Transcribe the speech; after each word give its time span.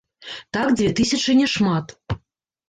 Так 0.55 0.71
дзве 0.79 0.87
тысячы 1.01 1.31
не 1.41 1.47
шмат. 1.57 1.95